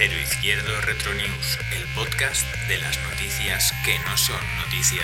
[0.00, 5.02] Cero Izquierdo Retro News, el podcast de las noticias que no son noticia.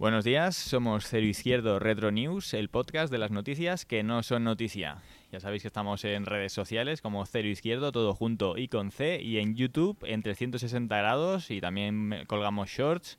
[0.00, 4.42] Buenos días, somos Cero Izquierdo Retro News, el podcast de las noticias que no son
[4.42, 4.98] noticia.
[5.30, 9.20] Ya sabéis que estamos en redes sociales como Cero Izquierdo, todo junto y con C,
[9.22, 13.18] y en YouTube en 360 grados y también colgamos shorts.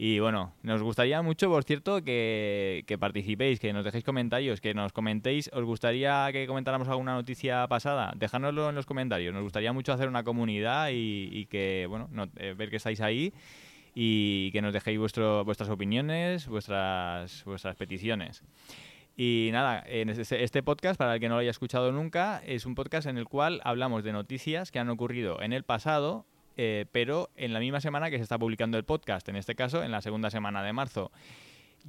[0.00, 4.72] Y bueno, nos gustaría mucho, por cierto, que, que participéis, que nos dejéis comentarios, que
[4.72, 5.50] nos comentéis.
[5.52, 8.12] ¿Os gustaría que comentáramos alguna noticia pasada?
[8.14, 9.34] Dejárnoslo en los comentarios.
[9.34, 13.00] Nos gustaría mucho hacer una comunidad y, y que, bueno, no- eh, ver que estáis
[13.00, 13.32] ahí
[13.92, 18.44] y que nos dejéis vuestro, vuestras opiniones, vuestras, vuestras peticiones.
[19.20, 22.64] Y nada, en este, este podcast, para el que no lo haya escuchado nunca, es
[22.66, 26.24] un podcast en el cual hablamos de noticias que han ocurrido en el pasado,
[26.56, 29.82] eh, pero en la misma semana que se está publicando el podcast, en este caso
[29.82, 31.10] en la segunda semana de marzo.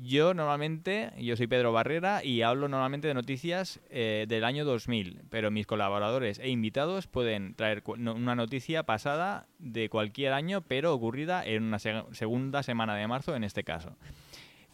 [0.02, 5.22] Yo normalmente, yo soy Pedro Barrera y hablo normalmente de noticias eh, del año 2000,
[5.30, 11.45] pero mis colaboradores e invitados pueden traer una noticia pasada de cualquier año, pero ocurrida
[11.45, 13.95] en una seg- segunda semana de marzo en este caso.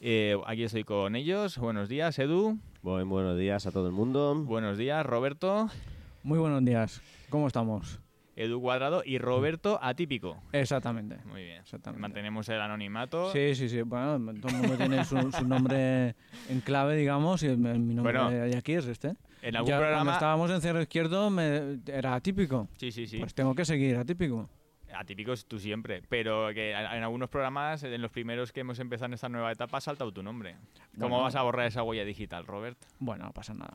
[0.08, 1.58] Eh, aquí estoy con ellos.
[1.58, 2.59] Buenos días, Edu.
[2.84, 4.36] Buen buenos días a todo el mundo.
[4.36, 5.67] Buenos días, Roberto.
[6.22, 7.02] Muy buenos días.
[7.31, 8.00] ¿Cómo estamos?
[8.36, 10.38] Edu Cuadrado y Roberto Atípico.
[10.52, 11.17] Exactamente.
[11.26, 11.61] Muy bien.
[11.61, 12.02] Exactamente.
[12.03, 13.31] Mantenemos el anonimato.
[13.33, 13.81] Sí, sí, sí.
[13.81, 16.14] Bueno, todo el mundo tiene su, su nombre
[16.50, 19.16] en clave, digamos, y mi mi nombre Bueno, de aquí es este.
[19.42, 20.14] En algún Ya Cuando programa.
[20.14, 22.67] estábamos en Cerro Izquierdo me- era atípico.
[22.77, 23.17] Sí, sí, sí.
[23.17, 24.48] Pues tengo que seguir atípico.
[24.98, 29.08] Atípico es tú siempre, pero que en algunos programas, en los primeros que hemos empezado
[29.08, 30.56] en esta nueva etapa, ha saltado tu nombre.
[30.94, 31.23] ¿Cómo Bueno.
[31.23, 32.78] vas a borrar esa huella digital, Robert?
[33.00, 33.73] Bueno, no pasa nada.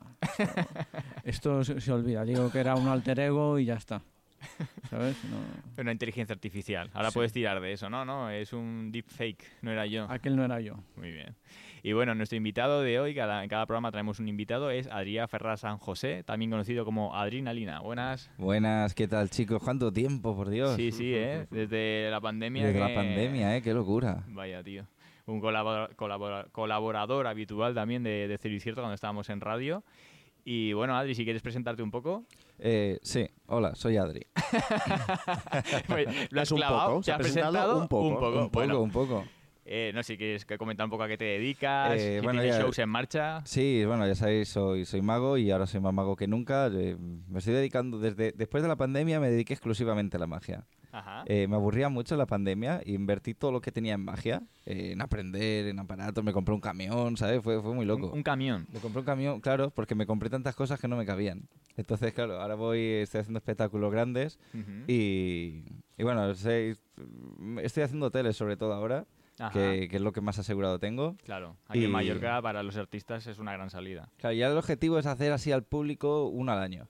[1.25, 2.25] Esto, Esto se, se olvida.
[2.25, 4.03] Digo que era un alter ego y ya está.
[4.89, 5.17] ¿Sabes?
[5.25, 5.37] No,
[5.83, 6.91] Una inteligencia artificial.
[6.95, 7.15] Ahora Sí.
[7.15, 7.91] puedes tirar de eso.
[7.91, 10.07] No, no, es un deepfake, no era yo.
[10.11, 10.77] aquel no era yo.
[10.97, 11.37] Muy bien.
[11.83, 15.29] Y bueno, nuestro invitado de hoy, cada, en cada programa traemos un invitado, es Adrián
[15.29, 17.81] Ferraz San José, también conocido como Adrenalina.
[17.81, 18.31] Buenas.
[18.37, 19.63] Buenas, ¿qué tal chicos?
[19.63, 20.77] ¿Cuánto tiempo, por Dios?
[20.77, 21.47] Sí, sí, ¿eh?
[21.51, 22.67] Desde la pandemia.
[22.67, 23.63] Desde la pandemia, ¿eh?
[23.63, 24.25] Qué locura.
[24.29, 24.85] Vaya, tío.
[25.27, 29.83] Un colabora- colabora- colaborador habitual también de, de Cero y Cierto cuando estábamos en radio.
[30.45, 32.25] Y bueno, Adri, si quieres presentarte un poco.
[32.59, 34.27] Eh, sí, hola, soy Adri.
[36.31, 37.81] Lo has Es un clavado, poco, ¿te se ha has presentado presentado?
[37.81, 38.09] un poco.
[38.09, 38.81] Un poco, un poco, bueno.
[38.81, 39.25] un poco.
[39.73, 42.41] Eh, no sé si quieres comentar un poco a qué te dedicas, Eh, si bueno,
[42.41, 43.41] tienes ya- shows en marcha.
[43.45, 46.67] Sí, bueno, ya sabéis, soy, soy mago y ahora soy más mago que nunca.
[46.75, 46.97] Eh,
[47.29, 50.67] me estoy dedicando, desde después de la pandemia me dediqué exclusivamente a la magia.
[50.91, 51.23] Ajá.
[51.27, 54.91] Eh, me aburría mucho la pandemia y invertí todo lo que tenía en magia, eh,
[54.91, 57.41] en aprender, en aparatos, me compré un camión, ¿sabes?
[57.41, 58.09] Fue, fue muy loco.
[58.09, 58.67] un, un camión.
[58.73, 61.49] Me compré un camión, claro, porque me compré tantas cosas que no me cabían.
[61.77, 64.41] Entonces, claro, ahora voy, estoy haciendo espectáculos grandes
[64.89, 65.63] y,
[65.97, 66.77] y bueno, estoy
[67.85, 69.07] haciendo hoteles sobre todo ahora.
[69.53, 71.17] Que, que es lo que más asegurado tengo.
[71.25, 74.09] Claro, aquí en Mallorca para los artistas es una gran salida.
[74.19, 76.89] Claro, ya el objetivo es hacer así al público uno al año.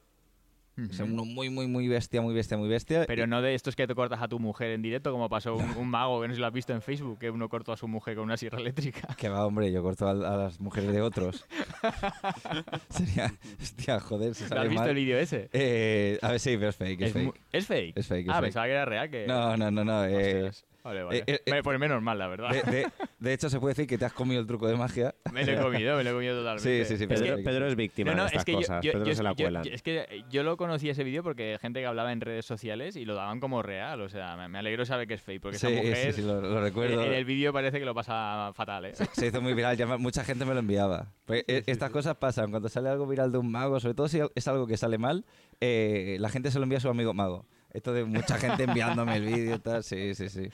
[0.79, 1.13] O sea, Ujú.
[1.13, 3.05] uno muy, muy, muy bestia, muy bestia, muy bestia.
[3.07, 5.69] Pero no de estos que te cortas a tu mujer en directo, como pasó un,
[5.77, 7.77] un mago que no sé si lo has visto en Facebook, que uno cortó a
[7.77, 9.15] su mujer con una sierra eléctrica.
[9.19, 11.45] Que va, hombre, yo corto a, a las mujeres de otros.
[12.89, 14.89] Sería, hostia, joder, si ¿Lo sale has visto mal.
[14.91, 15.51] el vídeo ese?
[15.53, 17.41] Eh, a ver, sí, pero es fake, es, Es, fake.
[17.53, 17.97] ¿es fake.
[17.97, 18.43] Es fake, es ah, fake.
[18.45, 19.11] pensaba que era real.
[19.11, 19.27] Que...
[19.27, 20.05] No, no, no, no.
[20.07, 20.51] eh.
[20.83, 21.19] Vale, vale.
[21.19, 22.51] eh, eh, Me- pues menos mal, la verdad.
[22.51, 22.87] de, de-
[23.19, 25.15] de hecho, se puede decir que te has comido el truco de magia.
[25.33, 26.85] Me lo he comido, me lo he comido totalmente.
[26.85, 28.53] Sí, sí, sí, Es Pedro, que- Pedro es víctima No, no, de es estas que
[28.53, 28.85] yo- cosas.
[28.85, 29.69] yo, Pedro yo- se la yo- cuelan.
[29.69, 33.05] es que yo lo conocí ese vídeo porque gente que hablaba en redes sociales y
[33.05, 34.01] lo daban como real.
[34.01, 36.27] O sea, me, me alegro saber que es fake, porque sí, esa mujer sí, sí,
[36.27, 37.05] lo, lo recuerdo.
[37.05, 38.93] en el vídeo parece que lo pasa fatal, ¿eh?
[39.13, 41.13] Se hizo muy viral, ya mucha gente me lo enviaba.
[41.27, 44.21] Pues, eh, estas cosas pasan, cuando sale algo viral de un mago, sobre todo si
[44.35, 45.25] es algo que sale mal,
[45.61, 47.45] eh, la gente se lo envía a su amigo mago.
[47.73, 50.49] Esto de mucha gente enviándome el vídeo y tal, sí, sí, sí.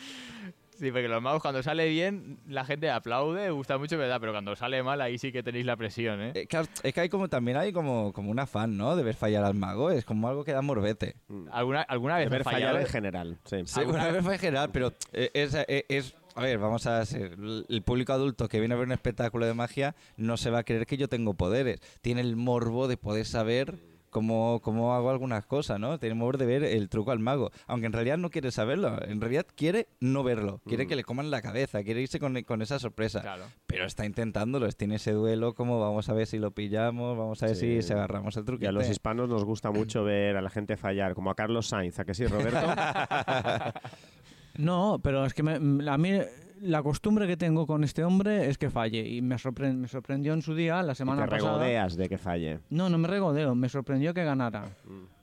[0.78, 4.18] Sí, porque los magos cuando sale bien, la gente aplaude, gusta mucho, ¿verdad?
[4.20, 6.32] Pero cuando sale mal, ahí sí que tenéis la presión, ¿eh?
[6.34, 8.94] Eh, claro, es que hay como también hay como, como un afán, ¿no?
[8.94, 11.16] De ver fallar al mago, es como algo que da morbete.
[11.50, 12.78] ¿Alguna, alguna vez De ver fallar fallado?
[12.80, 13.38] en general.
[13.46, 13.62] Sí.
[13.64, 17.02] Sí, una vez fue en general, pero eh, es, eh, es- A ver, vamos a
[17.06, 17.38] ser.
[17.70, 20.62] El público adulto que viene a ver un espectáculo de magia no se va a
[20.64, 21.80] creer que yo tengo poderes.
[22.02, 23.78] Tiene el morbo de poder saber
[24.16, 25.98] cómo, cómo hago algunas cosas, ¿no?
[25.98, 27.50] Tenemos de ver el truco al mago.
[27.66, 28.98] Aunque en realidad no quiere saberlo.
[29.02, 30.62] En realidad quiere no verlo.
[30.66, 30.88] Quiere Mm.
[30.88, 31.82] que le coman la cabeza.
[31.84, 33.20] Quiere irse con, con esa sorpresa.
[33.20, 33.44] Claro.
[33.66, 34.66] Pero está intentándolo.
[34.72, 37.76] Tiene ese duelo como vamos a ver si lo pillamos, vamos a ver Sí.
[37.76, 38.68] si se agarramos el Y truquete.
[38.68, 41.98] a los hispanos nos gusta mucho ver a la gente fallar, como a Carlos Sainz,
[41.98, 42.56] ¿a que sí, Roberto?
[44.56, 46.12] No, pero es que me- a mí
[46.60, 49.06] la costumbre que tengo con este hombre es que falle.
[49.06, 51.52] Y me, sorpre- me sorprendió en su día, la Y semana te pasada.
[51.58, 52.60] regodeas de que falle.
[52.70, 54.70] No, no me regodeo, me sorprendió que ganara.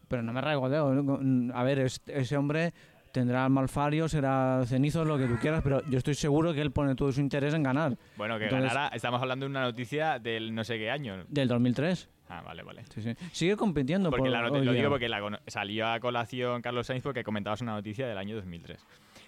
[0.08, 1.20] Pero no me regodeo.
[1.54, 2.74] A ver, es- ese hombre
[3.12, 6.96] tendrá malfario, será cenizo, lo que tú quieras, pero yo estoy seguro que él pone
[6.96, 7.96] todo su interés en ganar.
[8.18, 11.24] Bueno, que Entonces- ganara, estamos hablando de una noticia del no sé qué año.
[11.30, 12.10] Del 2003.
[12.30, 12.84] Ah, vale, vale.
[12.92, 13.14] Sí, sí.
[13.32, 14.10] Sigue compitiendo.
[14.10, 17.74] Porque por la lo digo porque la salió a colación Carlos Sainz porque comentabas una
[17.74, 18.84] noticia del año 2003.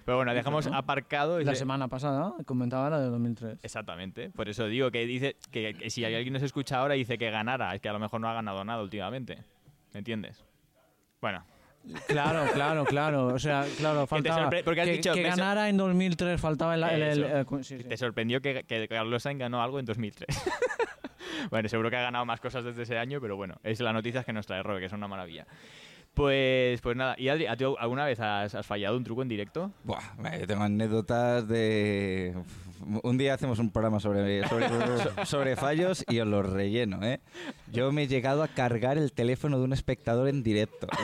[0.06, 0.80] Pero bueno, dejamos Claro.
[0.80, 1.40] aparcado...
[1.42, 3.58] La semana pasada comentaba la de 2003.
[3.64, 4.30] Exactamente.
[4.30, 7.74] Por eso digo que dice que, que si alguien nos escucha ahora dice que ganara,
[7.76, 9.40] es que a lo mejor no ha ganado nada últimamente.
[9.94, 10.44] ¿Me entiendes?
[11.22, 11.44] Bueno,
[12.08, 13.28] Claro, claro, claro.
[13.28, 16.84] O sea, claro, faltaba porque has que, dicho, que ganara en 2003, faltaba el...
[16.84, 17.38] el- el- Eso.
[17.38, 17.84] el- cu- sí, sí.
[17.84, 20.28] te sorprendió que, que Carlos Sainz ganó algo en 2003.
[21.52, 24.26] bueno, seguro que ha ganado más cosas desde ese año, pero bueno, es las noticias
[24.26, 25.46] que nos trae Robe, que son una maravilla.
[26.16, 29.28] Pues, pues nada, y Adri, ¿a ti alguna vez has, has fallado un truco en
[29.28, 29.72] directo?
[29.84, 30.00] Buah,
[30.40, 32.34] yo tengo anécdotas de...
[33.04, 37.20] Un día hacemos un programa sobre, sobre, so- sobre fallos y os los relleno, ¿eh?
[37.72, 40.88] Yo me he llegado a cargar el teléfono de un espectador en directo.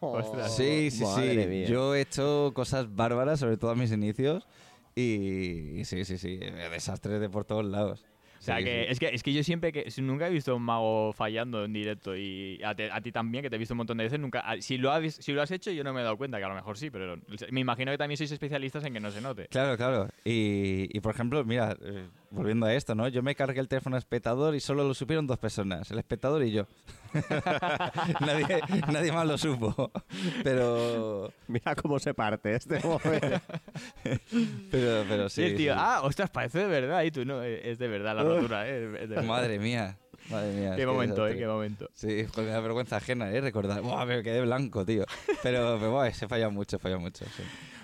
[0.00, 0.56] Ostras.
[0.56, 1.48] Sí, sí, Madre sí.
[1.48, 1.66] mía.
[1.66, 4.46] Yo he hecho cosas bárbaras, sobre todo a mis inicios.
[4.94, 6.36] Y, y sí, sí, sí.
[6.38, 8.04] Desastres de por todos lados.
[8.44, 8.92] O sea, Sí, que, sí.
[8.92, 11.72] Es, que es que yo siempre que nunca he visto a un mago fallando en
[11.72, 14.20] directo y a, te- a ti también, que te he visto un montón de veces,
[14.20, 16.36] nunca a- si lo, has, si lo has hecho yo no me he dado cuenta,
[16.36, 17.16] que a lo mejor sí, pero
[17.50, 19.46] me imagino que también sois especialistas en que no se note.
[19.48, 20.08] Claro, claro.
[20.26, 23.08] Y, y, por ejemplo, mira, eh, volviendo a esto, ¿no?
[23.08, 26.52] Yo me cargué el teléfono espectador y solo lo supieron dos personas, el espectador y
[26.52, 26.66] yo.
[28.20, 28.60] nadie,
[28.92, 29.90] nadie más lo supo.
[30.42, 33.40] Pero, Mira cómo se parte este momento.
[34.70, 35.78] pero, pero Sí, tío, sí.
[35.80, 39.08] ah, ostras, parece de verdad, y tú no, es de verdad la rotura, eh, es
[39.08, 39.24] de verdad.
[39.24, 39.98] Madre mía.
[40.30, 40.74] Madre mía.
[40.76, 41.88] Qué momento, eh, qué momento.
[41.92, 43.40] Sí, me da vergüenza ajena, ¿eh?
[43.40, 43.82] Recordar.
[43.82, 45.04] Buah, me quedé blanco, tío.
[45.42, 47.42] Pero, pero buah, se falla mucho, falla mucho, sí.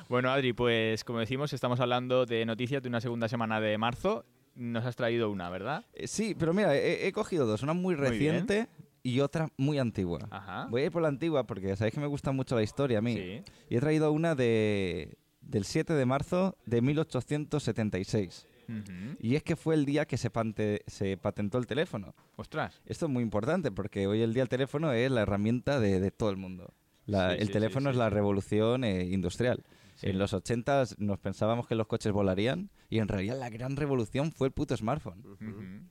[0.08, 4.24] Bueno, Adri, pues como decimos, estamos hablando de noticias de una segunda semana de marzo.
[4.54, 5.84] Nos has traído una, ¿verdad?
[5.94, 7.62] Eh, Sí, pero mira, he, he cogido dos.
[7.62, 8.68] Una muy Muy reciente
[9.02, 10.26] y otra muy antigua.
[10.30, 10.66] Ajá.
[10.70, 13.02] Voy a ir por la antigua porque sabéis que me gusta mucho la historia a
[13.02, 13.14] mí.
[13.16, 13.42] Sí.
[13.70, 18.46] Y he traído una de, del 7 de marzo de 1876.
[18.68, 19.16] Ujú.
[19.20, 22.14] Y es que fue el día que se, pante- se patentó el teléfono.
[22.36, 22.80] Ostras.
[22.86, 26.10] Esto es muy importante porque hoy el día el teléfono es la herramienta de, de
[26.10, 26.72] todo el mundo.
[27.06, 29.64] La- Sí, el sí, teléfono es la revolución eh, industrial.
[30.00, 30.08] Sí.
[30.08, 34.32] En los 80 nos pensábamos que los coches volarían y en realidad la gran revolución
[34.32, 35.22] fue el puto smartphone.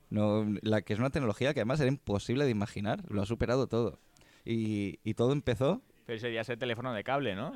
[0.09, 3.67] No, la que es una tecnología que además era imposible de imaginar, lo ha superado
[3.67, 3.99] todo.
[4.45, 7.53] Y, y todo empezó, Pero sería ese teléfono de cable, ¿no?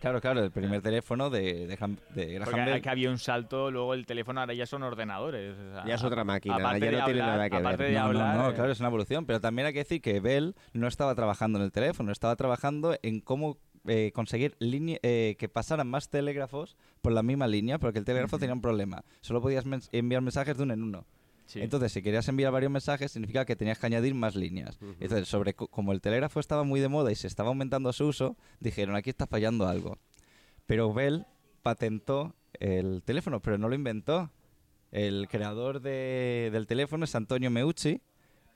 [0.00, 2.82] claro, claro, el primer teléfono de, de, Ham- de Graham Porque Bell.
[2.82, 5.56] que había un salto, luego el teléfono ahora ya son ordenadores.
[5.56, 7.66] o sea, Ya es otra máquina, aparte ya de no tiene hablar- nada que ver.
[7.66, 9.78] aparte de No, no, hablar, no, eh, claro, es una evolución, pero también hay que
[9.78, 14.56] decir que Bell no estaba trabajando en el teléfono, estaba trabajando en cómo eh, conseguir
[14.60, 19.04] eh, que pasaran más telégrafos por la misma línea, porque el telégrafo tenía un problema.
[19.20, 21.06] Solo podías enviar mensajes de uno en uno.
[21.46, 21.60] sí.
[21.60, 24.78] Entonces, si querías enviar varios mensajes, significa que tenías que añadir más líneas.
[25.00, 28.06] Entonces, sobre co- como el telégrafo estaba muy de moda y se estaba aumentando su
[28.06, 29.98] uso, dijeron, aquí está fallando algo.
[30.66, 31.26] Pero Bell
[31.62, 34.30] patentó el teléfono, pero no lo inventó.
[34.92, 38.00] El creador de- del teléfono es Antonio Meucci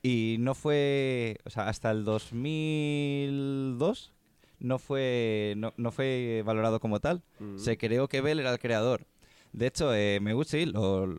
[0.03, 4.13] y no fue, o sea, hasta el 2002
[4.59, 7.23] no fue, no, no fue valorado como tal.
[7.57, 9.07] Se creó que Bell era el creador.
[9.53, 11.19] De hecho, eh, Meucci lo,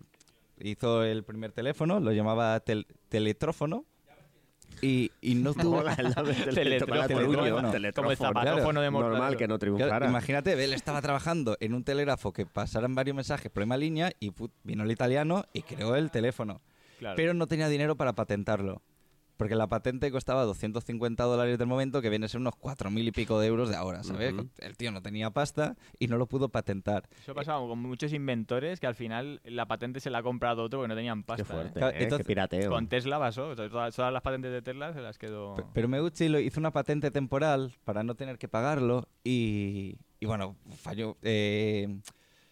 [0.60, 3.86] hizo el primer teléfono, lo llamaba tel- teletrófono
[4.82, 5.84] y, y no tuvo...
[7.96, 9.38] Como el zapatófono de Normal Mortadelo.
[9.38, 10.08] que no Claro, triunfara.
[10.10, 14.32] imagínate, Bell estaba trabajando en un telégrafo que pasaran varios mensajes por una línea y
[14.32, 16.62] put, vino el italiano y creó el teléfono.
[17.00, 17.15] Claro.
[17.15, 18.82] Pero no tenía dinero para patentarlo.
[19.38, 23.12] Porque la patente costaba 250 dólares del momento, que viene a ser unos 4.000 y
[23.12, 24.34] pico de euros de ahora, ¿sabes?
[24.34, 24.50] Ujú.
[24.58, 27.08] El tío no tenía pasta y no lo pudo patentar.
[27.22, 30.63] Eso ha pasado con muchos inventores que al final la patente se la ha comprado
[30.63, 31.44] otro porque no tenían pasta.
[31.44, 31.84] Qué fuerte, ¿eh?
[31.84, 32.72] Eh, entonces- qué pirateo.
[32.72, 33.56] Con Tesla pasó.
[33.56, 35.56] todas, todas las patentes de Tesla se las quedó.
[35.56, 40.25] Pe- Pero Meucci lo hizo una patente temporal para no tener que pagarlo y, y
[40.25, 41.15] bueno, falló.
[41.22, 42.00] Eh,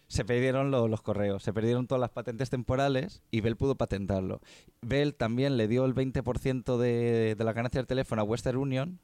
[0.08, 4.40] se perdieron lo- los correos, se perdieron todas las patentes temporales y Bell pudo patentarlo.
[4.82, 8.98] Bell también le dio el 20% de, de la ganancia del teléfono a Western Union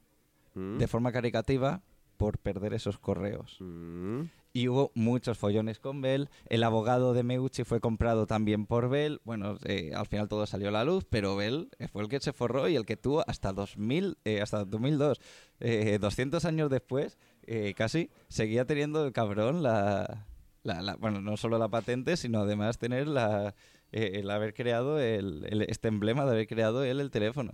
[0.55, 0.77] Mm.
[0.77, 1.81] de forma caricativa
[2.17, 3.57] por perder esos correos.
[3.59, 4.21] Mm.
[4.53, 6.29] Y hubo muchos follones con Bell.
[6.47, 9.19] El abogado de Meucci fue comprado también por Bell.
[9.25, 12.33] Bueno, eh, al final todo salió a la luz, pero Bell fue el que se
[12.33, 15.19] forró y el que tuvo hasta 2000, eh, hasta 2002,
[15.59, 17.17] eh, 200 años después,
[17.47, 20.27] eh, casi, seguía teniendo el cabrón la,
[20.63, 23.53] la- la- bueno, no solo la patente, sino además tener la,
[23.91, 27.51] eh, el haber creado el, el- este emblema de haber creado él el teléfono.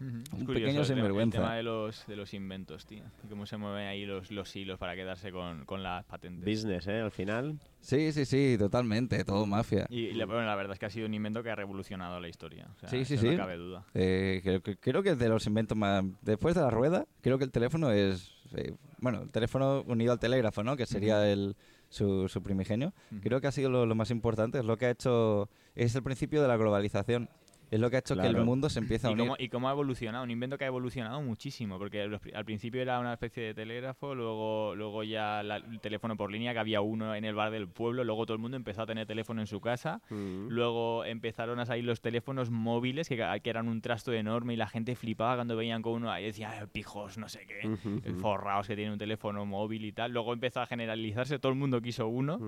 [0.00, 1.38] Es Un curioso pequeño sinvergüenza.
[1.38, 3.02] El tema de los, de los inventos, tío.
[3.24, 6.44] Y cómo se mueven ahí los, los hilos para quedarse con, con las patentes.
[6.44, 7.00] Business, ¿eh?
[7.00, 7.58] Al final.
[7.80, 9.86] Sí, sí, sí, totalmente, todo mafia.
[9.90, 12.20] Y, y la, bueno, la verdad es que ha sido un invento que ha revolucionado
[12.20, 12.68] la historia.
[12.76, 13.30] O sea, Sí, sí, sí.
[13.30, 13.86] No cabe duda.
[13.94, 16.04] Eh, creo, que, creo que es de los inventos más...
[16.22, 18.30] Después de la rueda, creo que el teléfono es...
[18.54, 20.76] eh, bueno, el teléfono unido al telégrafo, ¿no?
[20.76, 21.56] Que sería el,
[21.88, 22.92] su, su primigenio.
[23.22, 24.58] Creo que ha sido lo, lo más importante.
[24.58, 25.48] Es lo que ha hecho...
[25.74, 27.28] Es el principio de la globalización.
[27.70, 29.26] Es lo que ha hecho que el mundo se empiece a ¿Y unir.
[29.26, 32.80] cómo, y cómo ha evolucionado, un invento que ha evolucionado muchísimo, porque los al principio
[32.80, 36.80] era una especie de telégrafo, luego, luego ya la- el teléfono por línea, que había
[36.80, 39.46] uno en el bar del pueblo, luego todo el mundo empezó a tener teléfono en
[39.46, 40.00] su casa,
[40.48, 44.68] luego empezaron a salir los teléfonos móviles, que, que eran un trasto enorme y la
[44.68, 48.10] gente flipaba cuando veían con uno ahí, decía, "Ay, pijos, no sé qué, Ujú, eh,
[48.12, 48.20] ujú.
[48.20, 51.82] forraos que tienen un teléfono móvil y tal, luego empezó a generalizarse, todo el mundo
[51.82, 52.38] quiso uno.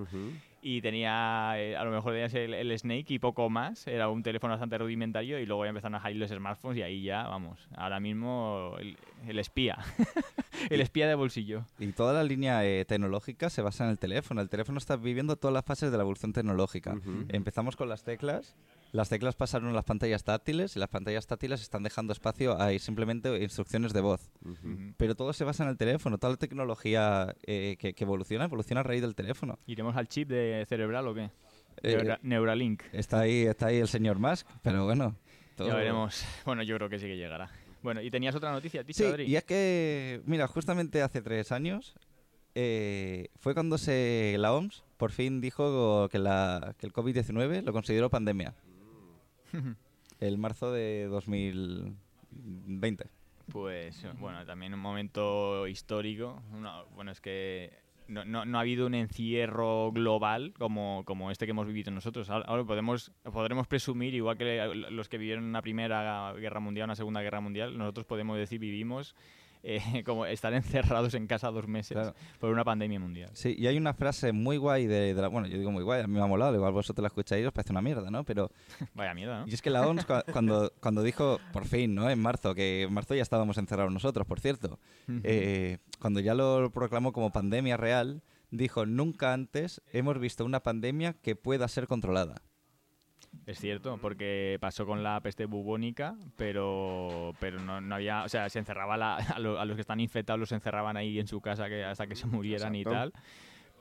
[0.61, 4.21] Y tenía, eh, a lo mejor tenías el, el Snake y poco más, era un
[4.21, 7.67] teléfono bastante rudimentario y luego ya empezaron a salir los smartphones y ahí ya, vamos,
[7.75, 9.77] ahora mismo el, el espía,
[10.69, 11.65] el espía de bolsillo.
[11.79, 14.41] Y toda la línea eh, tecnológica se basa en el teléfono.
[14.41, 16.93] El teléfono está viviendo todas las fases de la evolución tecnológica.
[16.93, 17.25] Ujú.
[17.29, 18.55] Empezamos con las teclas.
[18.91, 22.77] Las teclas pasaron a las pantallas táctiles y las pantallas táctiles están dejando espacio a
[22.77, 24.29] simplemente instrucciones de voz.
[24.43, 24.93] Ujú.
[24.97, 26.17] Pero todo se basa en el teléfono.
[26.17, 29.57] Toda la tecnología eh, que, que evoluciona, evoluciona a raíz del teléfono.
[29.65, 31.29] ¿Iremos al chip de cerebral o qué?
[31.83, 32.83] Eh, Neura- Neuralink.
[32.93, 35.15] Está ahí, está ahí el señor Musk, pero bueno.
[35.55, 36.23] todo- Ya veremos.
[36.45, 37.49] Bueno, yo creo que sí que llegará.
[37.81, 39.23] Bueno, ¿y tenías otra noticia, tío, Sí, Adri?
[39.25, 41.95] y es que, mira, justamente hace tres años
[42.53, 47.73] eh, fue cuando se la OMS por fin dijo que, la, que el COVID-19 lo
[47.73, 48.53] consideró pandemia.
[50.19, 53.05] El marzo de 2020.
[53.51, 56.41] Pues bueno, también un momento histórico.
[56.53, 57.71] Una- bueno, es que
[58.11, 62.29] no, no, no ha habido un encierro global como, como este que hemos vivido nosotros.
[62.29, 67.21] Ahora podemos, podremos presumir, igual que los que vivieron una primera guerra mundial, una segunda
[67.21, 69.15] guerra mundial, nosotros podemos decir vivimos
[69.63, 72.13] eh, como estar encerrados en casa dos meses Claro.
[72.39, 73.29] por una pandemia mundial.
[73.33, 75.27] Sí, y hay una frase muy guay de, de la...
[75.27, 77.45] Bueno, yo digo muy guay, a mí me ha molado, igual vosotros la escucháis y
[77.45, 78.23] os parece una mierda, ¿no?
[78.23, 78.49] Pero
[78.93, 79.47] Vaya mierda, ¿no?
[79.47, 82.09] Y es que la OMS cua- cuando, cuando dijo, por fin, ¿no?
[82.09, 84.79] En marzo, que en marzo ya estábamos encerrados nosotros, por cierto,
[85.23, 91.13] eh, cuando ya lo proclamó como pandemia real, dijo, nunca antes hemos visto una pandemia
[91.13, 92.41] que pueda ser controlada.
[93.51, 98.49] Es cierto, porque pasó con la peste bubónica, pero pero no, no había, o sea,
[98.49, 101.41] se encerraba la- a, lo- a los que están infectados los encerraban ahí en su
[101.41, 103.11] casa que hasta que se murieran y tal,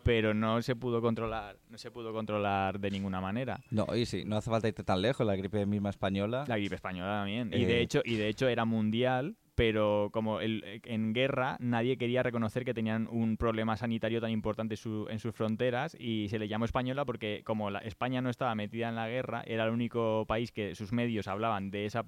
[0.03, 3.61] pero no se pudo controlar, no se pudo controlar de ninguna manera.
[3.71, 6.45] No, y sí, no hace falta irte tan lejos, la gripe misma española.
[6.49, 7.50] La gripe española también.
[7.55, 7.83] Y de Eh.
[7.83, 12.73] hecho, y de hecho era mundial, pero como el- en guerra nadie quería reconocer que
[12.73, 14.76] tenían un problema sanitario tan importante
[15.11, 18.95] en sus fronteras y se le llamó española porque como España no estaba metida en
[18.95, 22.02] la guerra, era el único país que sus medios hablaban de esa,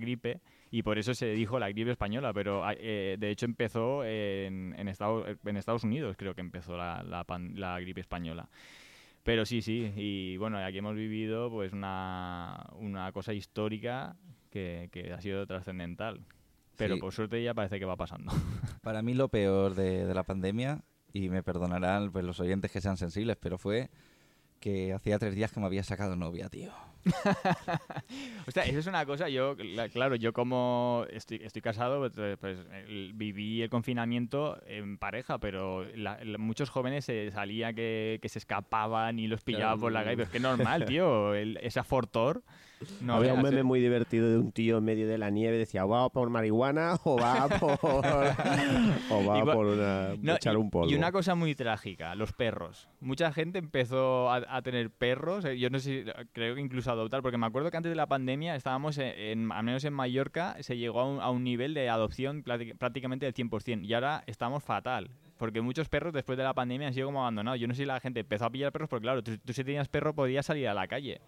[0.00, 0.40] gripe
[0.72, 4.74] y por eso se dijo la gripe española, pero ah, eh, de hecho empezó en,
[4.88, 8.48] Estados, Unidos, creo que empezó la, gripe española.
[9.22, 14.16] Pero sí, sí, y bueno, aquí hemos vivido pues una, una cosa histórica
[14.50, 16.20] que, que ha sido trascendental.
[16.80, 17.00] Pero Sí.
[17.00, 18.32] por suerte ya parece que va pasando.
[18.82, 20.82] Para mí lo peor de, de la pandemia,
[21.12, 23.90] y me perdonarán pues, los oyentes que sean sensibles, pero fue
[24.60, 26.70] que hacía tres días que me había sacado novia, tío.
[28.46, 32.36] o sea, eso es una cosa, yo, la- claro, yo como estoy, estoy casado, pues,
[32.38, 38.18] pues, el- viví el confinamiento en pareja, pero la- la- muchos jóvenes se salía que,
[38.20, 41.58] que se escapaban y los pillaban por la calle, pero es que normal, tío, el-
[41.62, 42.42] ese afortor.
[43.02, 45.58] No Había un meme muy divertido de un tío en medio de la nieve.
[45.58, 47.78] Decía, ¿va por marihuana o va por,
[49.10, 50.90] o va por una, No, echar un polvo?
[50.90, 52.88] y una cosa muy trágica, los perros.
[53.00, 56.94] Mucha gente empezó a, a tener perros, eh, yo no sé, creo que incluso a
[56.94, 59.92] adoptar, porque me acuerdo que antes de la pandemia estábamos, en, en- al menos en
[59.92, 63.92] Mallorca, se llegó a un, a un nivel de adopción prácti- prácticamente del 100%, y
[63.94, 65.10] ahora estamos fatal.
[65.36, 67.58] Porque muchos perros después de la pandemia han sido como abandonados.
[67.58, 69.64] Yo no sé si la gente empezó a pillar perros, porque claro, tú, tú si
[69.64, 71.22] tenías perro podías salir a la calle.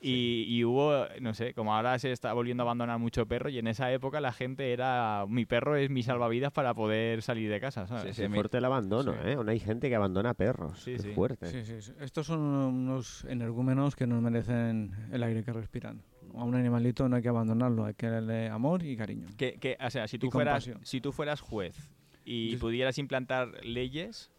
[0.00, 3.58] Y, y hubo, no sé, como ahora se está volviendo a abandonar mucho perro y
[3.58, 7.58] en esa época la gente era, mi perro es mi salvavidas para poder salir de
[7.58, 8.14] casa, ¿sabes?
[8.14, 8.28] Sí, sí.
[8.28, 9.18] Mi- fuerte el abandono, Sí.
[9.24, 9.32] ¿eh?
[9.34, 10.78] Aún hay gente que abandona perros.
[10.78, 11.10] Sí, Qué sí.
[11.14, 11.46] fuerte.
[11.46, 11.92] Sí, sí, sí.
[11.98, 16.00] Estos son unos energúmenos que no merecen el aire que respiran.
[16.36, 19.26] A un animalito no hay que abandonarlo, hay que darle amor y cariño.
[19.36, 20.86] Que, que, o sea, si tú, Y fueras, compasión.
[20.86, 21.90] si tú fueras juez
[22.24, 24.30] y Yo- pudieras implantar leyes,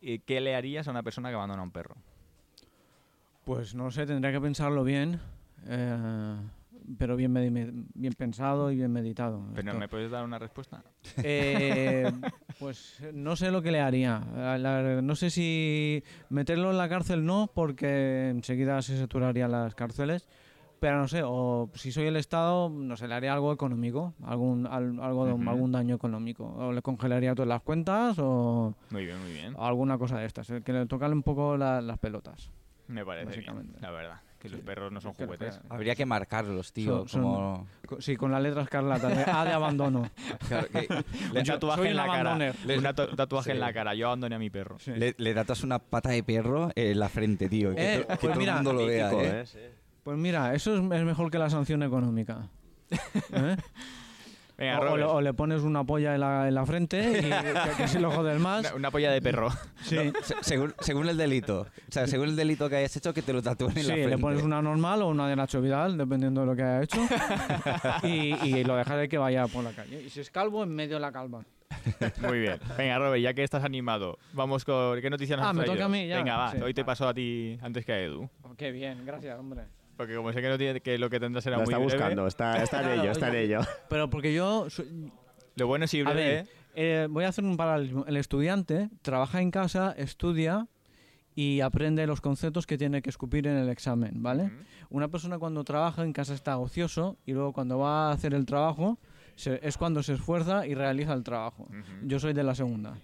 [0.00, 1.96] eh, ¿qué le harías a una persona que abandona a un perro?
[3.46, 5.20] Pues no sé, tendría que pensarlo bien,
[5.68, 6.36] eh,
[6.98, 9.40] pero bien, bien pensado y bien meditado.
[9.54, 10.82] Pero Esto- ¿me puedes dar una respuesta?
[11.22, 12.10] Eh,
[12.58, 14.20] pues no sé lo que le haría.
[14.58, 20.26] La- no sé si meterlo en la cárcel no, porque enseguida se saturarían las cárceles.
[20.80, 24.66] Pero no sé, o si soy el Estado, no sé, le haría algo económico, algún,
[24.66, 26.44] al- algo, de- algún daño económico.
[26.58, 29.54] O le congelaría todas las cuentas o, Muy bien, muy bien.
[29.56, 30.50] o alguna cosa de estas.
[30.50, 32.50] eh, Que le tocan un poco la- las pelotas.
[32.88, 34.20] Me parece bien, la verdad.
[34.38, 35.58] Que los perros no son juguetes.
[35.70, 36.98] Habría que marcarlos, tío.
[37.00, 37.66] Son- son- como...
[37.86, 40.08] Co- Sí, con la letra escarlata, de A de abandono.
[40.48, 40.86] Claro, que
[41.38, 42.20] Un tatuaje soy en la cara.
[42.32, 42.54] abandoner.
[42.78, 43.60] Un tatu- tatuaje en Sí.
[43.60, 43.94] la cara.
[43.94, 44.76] Yo abandoné a mi perro.
[44.86, 47.74] le, le datas una pata de perro en la frente, tío.
[47.74, 49.40] Que, Eh, to- que pues todo mira, el mundo lo vea, Mítico, ¿eh?
[49.40, 49.46] ¿eh?
[49.46, 49.58] Sí.
[50.04, 52.48] Pues mira, eso es, es mejor que la sanción económica.
[53.32, 53.56] ¿Eh?
[54.58, 55.08] Venga, o, o le, Robert.
[55.10, 58.10] o le pones una polla en la, en la frente y que, que se lo
[58.38, 58.60] más.
[58.66, 59.50] Una, una polla de perro.
[59.82, 61.66] Sí, Se- según, según el delito.
[61.88, 63.94] O sea, según el delito que hayas hecho, que te lo tatúen en sí la
[63.94, 64.10] frente.
[64.10, 66.98] le pones una normal o una de Nacho Vidal, dependiendo de lo que haya hecho.
[68.02, 70.02] y, y lo dejas de que vaya por la calle.
[70.02, 71.44] Y si es calvo, en medio de la calva.
[72.22, 72.58] Muy bien.
[72.78, 75.00] Venga, Robert, ya que estás animado, vamos con...
[75.00, 76.16] ¿Qué noticias nos Ah, has me toca a mí ya.
[76.16, 76.52] Venga, va.
[76.52, 76.86] Sí, hoy te vale.
[76.86, 78.28] paso a ti antes que a Edu.
[78.42, 79.62] Oh, qué bien, gracias, hombre.
[79.96, 81.92] Porque como sé que, no tiene, que lo que tendrás será Lo muy está breve,
[81.94, 83.60] buscando, está, está en ello, está en ello.
[83.88, 85.10] Pero porque yo soy-
[85.56, 86.48] Lo bueno es ir A breve, ver, ¿eh?
[86.74, 88.04] eh, voy a hacer un paralelismo.
[88.06, 90.66] El estudiante trabaja en casa, estudia
[91.34, 94.50] y aprende los conceptos que tiene que escupir en el examen, ¿vale?
[94.88, 98.46] Una persona cuando trabaja en casa está ocioso y luego cuando va a hacer el
[98.46, 98.98] trabajo
[99.34, 101.68] se- es cuando se esfuerza y realiza el trabajo.
[102.04, 102.94] Yo soy de la segunda.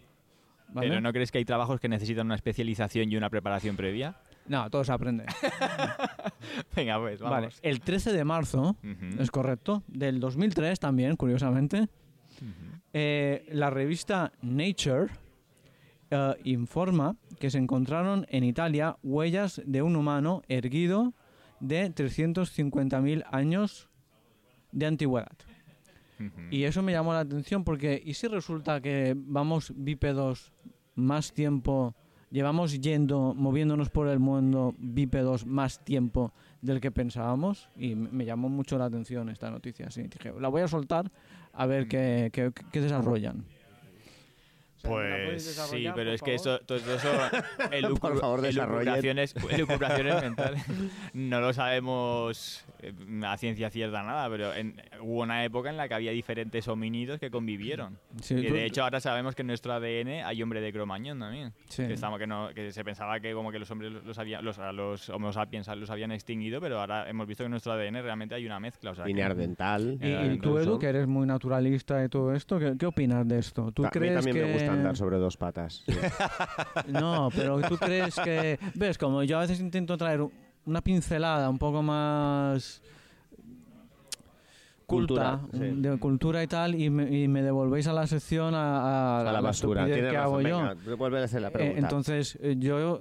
[0.68, 0.88] ¿vale?
[0.88, 4.16] Pero ¿no crees que hay trabajos que necesitan una especialización y una preparación previa?
[4.46, 5.24] No, todo se aprende.
[6.76, 7.30] Venga, pues, vamos.
[7.30, 7.48] vale.
[7.62, 8.76] El 13 de marzo,
[9.18, 11.88] es correcto, del 2003 también, curiosamente.
[12.92, 15.06] Eh, la revista Nature
[16.10, 21.14] eh, informa que se encontraron en Italia huellas de un humano erguido
[21.60, 23.88] de 350.000 años
[24.72, 25.32] de antigüedad.
[26.52, 30.52] Y eso me llamó la atención porque ¿y si resulta que vamos bípedos
[30.94, 31.96] más tiempo,
[32.32, 37.68] llevamos yendo, moviéndonos por el mundo bípedos más tiempo del que pensábamos?
[37.76, 39.86] Y me llamó mucho la atención esta noticia.
[39.86, 41.10] Así dije, la voy a soltar
[41.52, 43.44] a ver qué, qué- qué desarrollan.
[44.84, 46.60] O sea, ¿me la podéis Pues sí, pero es que favor?
[46.60, 47.08] eso, todo eso
[48.00, 50.64] Por favor, elucubraciones, elucubraciones mentales.
[51.12, 52.92] No lo sabemos eh,
[53.24, 57.18] a ciencia cierta nada, pero en- hubo una época en la que había diferentes homínidos
[57.20, 57.98] que convivieron.
[58.20, 61.18] Sí, y tú- de hecho ahora sabemos que en nuestro ADN hay hombre de Cromañón
[61.20, 61.52] también.
[61.68, 61.86] Sí.
[61.86, 64.58] Que, estamos, que, no, que se pensaba que como que los hombres los, había, los,
[64.58, 68.02] a los Homo sapiens los habían extinguido, pero ahora hemos visto que en nuestro ADN
[68.02, 68.90] realmente hay una mezcla.
[68.90, 69.98] O sea, que- Linear dental.
[70.00, 70.58] Y, y tú.
[70.58, 73.70] Edu, que eres muy naturalista y todo esto, ¿qué, qué opinas de esto?
[73.72, 74.44] ¿Tú a mí crees también que...
[74.44, 75.82] me gusta andar sobre dos patas.
[75.86, 75.92] sí.
[76.88, 78.58] No, pero tú crees que...
[78.74, 80.26] Ves, como yo a veces intento traer
[80.64, 82.82] una pincelada un poco más...
[84.86, 85.80] Culta, Cultura, sí.
[85.80, 89.32] de cultura y tal, y me, y me devolvéis a la sección a, a- A
[89.32, 89.86] la basura.
[89.86, 90.16] que razón.
[90.20, 90.58] hago yo.
[90.58, 93.00] Venga, vuelve a hacer la Eh, entonces, eh, yo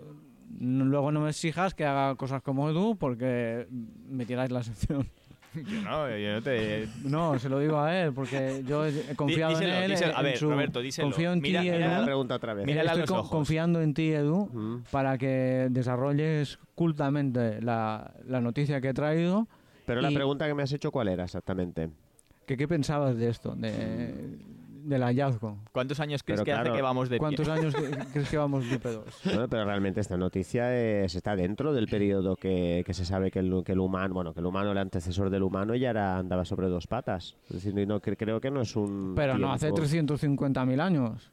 [0.60, 3.67] luego no me exijas que haga cosas como tú porque
[4.07, 5.10] me tiráis la sección.
[5.56, 6.88] Yo no, yo no te...
[7.04, 9.92] No, se lo digo a él porque yo he confiado díselo, en él.
[9.92, 10.16] díselo.
[10.16, 11.08] A en ver, su- Roberto, díselo.
[11.10, 12.00] Confío en Mira- ti, mira Edu.
[12.00, 12.66] la pregunta otra vez.
[12.66, 14.84] Mira- Estoy con- confiando en ti, Edu, Mm.
[14.92, 19.48] para que desarrolles cultamente la, la noticia que he traído.
[19.86, 21.90] Pero la pregunta que me has hecho, ¿cuál era exactamente?
[22.46, 24.14] Que, ¿Qué pensabas de esto, de,
[24.84, 25.58] del hallazgo?
[25.72, 27.20] ¿Cuántos años crees Pero que hace claro, que vamos de pie?
[27.20, 27.74] ¿Cuántos años
[28.13, 29.06] crees que vamos bípedos?
[29.26, 33.39] Bueno, pero realmente esta noticia es- está dentro del periodo que, que se sabe que
[33.39, 36.46] el, que el humano, bueno, que el humano, el antecesor del humano, ya era, andaba
[36.46, 37.36] sobre dos patas.
[37.50, 39.13] Es decir, no, cre- creo que no es un.
[39.15, 41.32] Pero no hace tiempo- 350.000 años.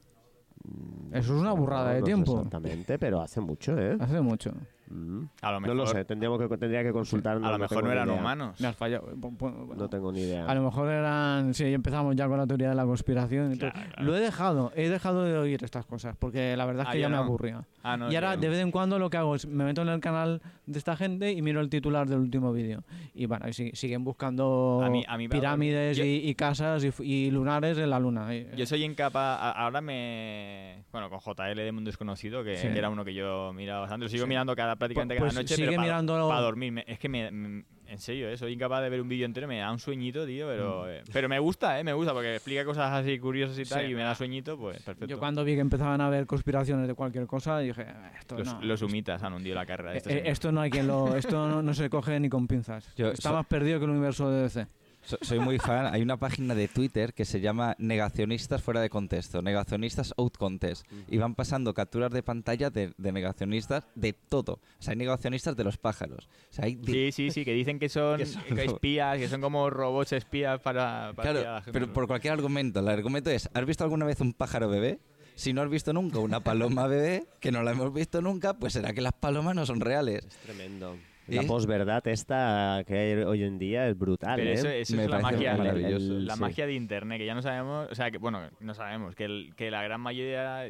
[1.13, 2.35] Eso es una burrada no, de no tiempo.
[2.37, 3.95] Exactamente, pero hace mucho, ¿eh?
[3.99, 4.51] Hace mucho.
[4.89, 5.23] Mm.
[5.41, 7.37] A lo No mejor, lo sé, tendríamos que, tendría que consultar.
[7.37, 8.59] a lo mejor no eran humanos.
[8.59, 9.07] Me has fallado.
[9.15, 9.67] Pu- bueno.
[9.75, 10.45] No tengo ni idea.
[10.45, 11.53] A lo mejor eran.
[11.53, 13.55] Sí, empezamos ya con la teoría de la conspiración.
[13.57, 14.03] Claro, claro.
[14.03, 16.97] Lo he dejado, he dejado de oír estas cosas porque la verdad es Ah, que
[16.99, 17.23] ya ya me no.
[17.23, 17.63] aburría.
[17.83, 19.89] Ah, no, y ahora, de vez en cuando, lo que hago es me meto en
[19.89, 22.83] el canal de esta gente y miro el titular del último vídeo.
[23.13, 26.35] Y bueno, y si- siguen buscando A mí- a mí me pirámides yo- y, y
[26.35, 28.33] casas y, y lunares en la luna.
[28.35, 29.39] Y- Yo soy incapaz.
[29.55, 30.83] Ahora me.
[30.91, 32.67] Bueno, con JL de Mundo Desconocido, que Sí.
[32.67, 34.05] era uno que yo miraba bastante.
[34.05, 34.29] Lo sigo Sí.
[34.29, 35.55] mirando cada, prácticamente Pues cada noche.
[35.55, 36.71] sigue pero para, mirándolo- para dormir.
[36.71, 37.29] Me- es que me.
[37.31, 38.37] me- En serio, ¿eh?
[38.37, 39.47] soy incapaz de ver un vídeo entero.
[39.47, 40.45] Me da un sueñito, tío.
[40.47, 40.89] Pero, Mm.
[40.89, 41.83] eh, pero me gusta, ¿eh?
[41.83, 43.83] Me gusta porque explica cosas así curiosas y tal.
[43.83, 45.07] Sí, y me da sueñito, pues perfecto.
[45.07, 48.45] Yo cuando vi que empezaban a haber conspiraciones de cualquier cosa, dije, "Eh, esto los,
[48.53, 48.61] no.
[48.61, 51.47] los humitas han hundido la carrera de este Eh, esto no hay quien lo, esto
[51.47, 52.93] no, no se coge ni con pinzas.
[52.95, 54.67] Yo Está so- más perdido que el universo de DC.
[55.09, 55.87] So- soy muy fan.
[55.91, 60.85] Hay una página de Twitter que se llama Negacionistas fuera de contexto, Negacionistas out contest.
[61.07, 64.53] Y van pasando capturas de pantalla de, de negacionistas de todo.
[64.53, 66.29] O sea, hay negacionistas de los pájaros.
[66.51, 69.27] O sea, hay de- Sí, sí, sí, que dicen que son Que son- espías, que
[69.27, 71.13] son como robots espías para...
[71.15, 72.79] para Claro, pero por cualquier argumento.
[72.81, 74.99] El argumento es, ¿has visto alguna vez un pájaro bebé?
[75.33, 78.73] Si no has visto nunca una paloma bebé, que no la hemos visto nunca, pues
[78.73, 80.25] será que las palomas no son reales.
[80.25, 80.97] Es tremendo.
[81.29, 81.45] La ¿Eh?
[81.47, 84.53] posverdad esta que hay hoy en día es brutal, Pero ¿eh?
[84.53, 86.13] eso, eso Me es la magia, maravilloso.
[86.13, 86.41] la Sí.
[86.41, 89.53] magia de internet, que ya no sabemos, o sea, que bueno, no sabemos, que, el-
[89.55, 90.69] que la gran mayoría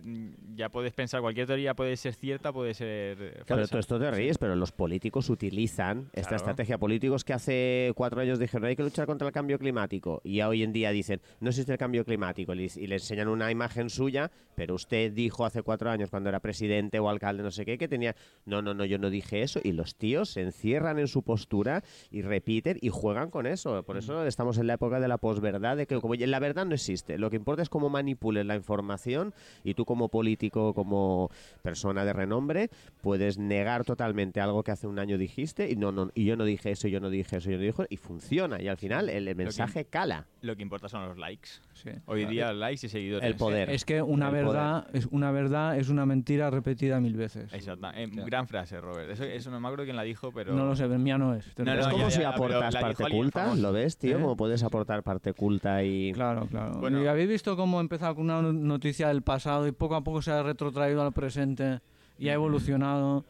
[0.56, 3.70] ya puedes pensar, cualquier teoría puede ser cierta, puede ser eh, Claro, falsa.
[3.72, 6.36] todo esto te ríes, pero los políticos utilizan esta Claro.
[6.38, 6.78] estrategia.
[6.78, 10.50] Políticos que hace cuatro años dijeron hay que luchar contra el cambio climático y ya
[10.50, 14.32] hoy en día dicen no existe el cambio climático y, le enseñan una imagen suya,
[14.56, 17.88] pero usted dijo hace cuatro años cuando era presidente o alcalde no sé qué que
[17.88, 18.16] tenía...
[18.46, 21.84] No, no, no, yo no dije eso y los tíos se encierran en su postura
[22.12, 23.84] y repiten y juegan con eso.
[23.84, 26.74] Por eso estamos en la época de la posverdad, de que como la verdad no
[26.74, 27.18] existe.
[27.18, 29.34] Lo que importa es cómo manipules la información
[29.64, 31.30] y tú como político, como
[31.62, 32.70] persona de renombre,
[33.02, 36.46] puedes negar totalmente algo que hace un año dijiste y no, no, y yo no
[36.46, 39.28] dije eso, yo no dije eso, yo no dije y funciona y al final el,
[39.28, 40.26] el mensaje cala.
[40.42, 41.50] Lo que importa son los likes.
[41.82, 41.92] Sí.
[42.08, 43.26] Hoy día likes y seguidores.
[43.26, 43.70] El poder.
[43.70, 47.54] Es que una El verdad es una verdad es una mentira repetida mil veces.
[47.54, 47.88] Exacto.
[47.96, 49.10] Eh, Gran frase, Robert.
[49.10, 50.54] Eso, eso no me acuerdo quién la dijo, pero...
[50.54, 51.46] No lo sé, mía no es.
[51.58, 53.62] No, es como ya, si ya, aportas parte culta, famoso.
[53.62, 54.18] ¿lo ves, tío?
[54.18, 54.22] ¿Eh?
[54.22, 56.12] Como puedes aportar parte culta y...
[56.12, 56.80] Claro, claro.
[56.80, 57.02] Bueno.
[57.02, 60.32] ¿Y habéis visto cómo empezado con una noticia del pasado y poco a poco se
[60.32, 61.80] ha retrotraído al presente
[62.18, 63.24] y ha evolucionado?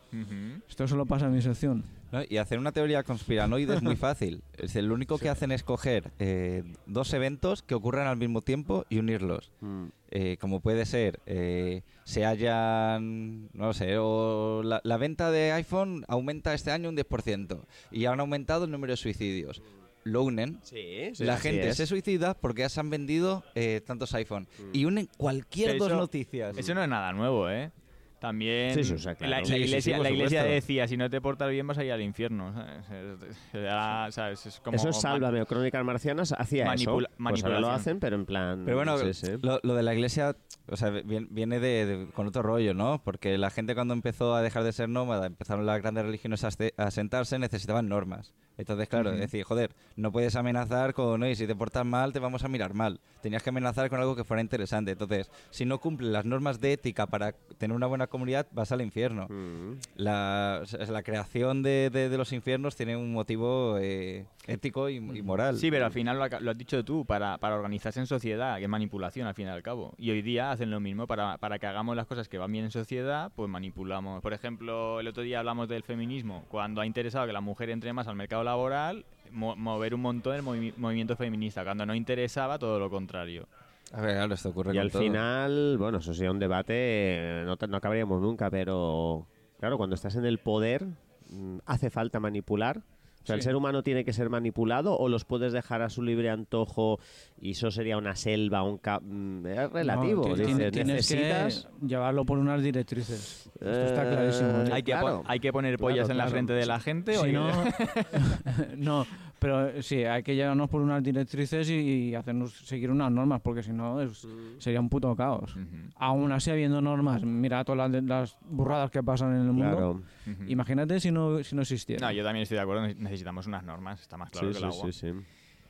[0.67, 1.83] Esto solo pasa en mi sección.
[2.11, 2.21] ¿No?
[2.27, 4.41] Y hacer una teoría conspiranoide es muy fácil.
[4.53, 8.41] Es decir, lo único que hacen es coger eh, dos eventos que ocurran al mismo
[8.41, 9.51] tiempo y unirlos.
[9.61, 9.85] Mm.
[10.11, 16.03] Eh, como puede ser, eh, se hayan, no sé, o la, la venta de iPhone
[16.07, 19.61] aumenta este año un 10% y han aumentado el número de suicidios.
[20.05, 24.47] Lo unen, Sí, la gente se suicida porque ya se han vendido eh, tantos iPhone
[24.71, 26.57] y unen cualquier Pero dos eso- noticias.
[26.57, 27.71] Eso no es nada nuevo, ¿eh?
[28.19, 29.31] También Sí, o sea, claro.
[29.31, 31.77] la, la Sí, sí, iglesia, sí, la iglesia decía, si no te portas bien vas
[31.77, 32.53] a ir al infierno.
[32.53, 33.37] ¿sabes?
[33.53, 34.45] Era- ¿sabes?
[34.45, 37.15] Es como Eso es Sálvame o Crónicas Marcianas hacía Manipula- eso.
[37.29, 38.63] Pues ahora lo hacen, pero en plan...
[38.65, 39.27] Pero bueno, sí, sí.
[39.41, 40.35] Lo, lo de la iglesia,
[40.67, 43.01] o sea, vi- viene de, de- con otro rollo, ¿no?
[43.03, 46.49] Porque la gente cuando empezó a dejar de ser nómada, empezaron las grandes religiones a,
[46.77, 48.33] a sentarse, necesitaban normas.
[48.57, 52.19] Entonces, claro, es decir, joder, no puedes amenazar con, oye, si te portas mal, te
[52.19, 52.99] vamos a mirar mal.
[53.21, 54.91] Tenías que amenazar con algo que fuera interesante.
[54.91, 58.81] Entonces, si no cumples las normas de ética para tener una buena comunidad, vas al
[58.81, 59.27] infierno.
[59.29, 59.73] Mm.
[59.95, 65.21] La, la creación de, de- de los infiernos tiene un motivo eh, ético y, y
[65.21, 65.57] moral.
[65.57, 68.63] Sí, pero al final lo, lo has dicho tú, para, para organizarse en sociedad, que
[68.63, 69.93] es manipulación al fin y al cabo.
[69.97, 72.65] Y hoy día hacen lo mismo, para, para que hagamos las cosas que van bien
[72.65, 74.21] en sociedad, pues manipulamos.
[74.21, 77.93] Por ejemplo, el otro día hablamos del feminismo, cuando ha interesado que la mujer entre
[77.93, 82.57] más al mercado laboral, mo- mover un montón el movi- movimiento feminista, cuando no interesaba,
[82.57, 83.47] todo lo contrario.
[83.93, 85.01] A ver, claro, esto ocurre Y con al todo.
[85.01, 89.25] final, bueno, eso sería un debate, eh, no, te- no acabaríamos nunca, pero
[89.59, 90.85] claro, cuando estás en el poder,
[91.29, 92.83] mm, hace falta manipular.
[93.21, 96.01] O sea, ¿el ser humano tiene que ser manipulado o los puedes dejar a su
[96.01, 96.99] libre antojo
[97.39, 100.29] y eso sería una selva, un ca- mm, Es relativo.
[100.29, 101.67] No, dices, ti- tienes necesitas...
[101.81, 103.51] que llevarlo por unas directrices.
[103.55, 104.49] Esto está Eh, clarísimo.
[104.61, 104.69] ¿eh?
[104.71, 105.23] Hay que, claro.
[105.27, 106.31] hay que poner pollas Claro, en la claro.
[106.31, 107.49] frente de la gente o Si no,
[108.77, 109.05] no,
[109.39, 111.73] pero sí, hay que llevarnos por unas directrices y,
[112.09, 115.55] y hacernos seguir unas normas, porque si no es- sería un puto caos.
[115.55, 120.03] Ujú, Aún así, habiendo normas, mira todas las, las burradas que pasan en el mundo.
[120.47, 122.05] Imagínate si no, si no existiera.
[122.07, 124.71] No, yo también estoy de acuerdo, necesitamos unas normas, está más claro sí, que el
[124.71, 124.91] sí, agua.
[124.91, 125.07] sí, sí.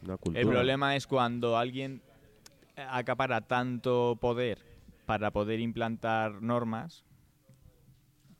[0.04, 0.42] Una cultura.
[0.42, 2.02] El problema es cuando alguien
[2.76, 4.60] acapara tanto poder
[5.06, 7.04] para poder implantar normas